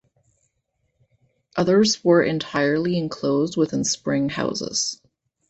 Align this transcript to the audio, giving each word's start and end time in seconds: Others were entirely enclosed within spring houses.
Others 1.57 2.03
were 2.03 2.23
entirely 2.23 2.97
enclosed 2.97 3.55
within 3.55 3.83
spring 3.83 4.29
houses. 4.29 4.99